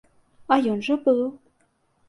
[0.55, 1.23] А ён жа быў.